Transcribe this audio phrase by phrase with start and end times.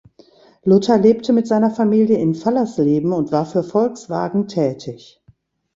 [0.63, 5.21] Luther lebte mit seiner Familie in Fallersleben und war für Volkswagen tätig.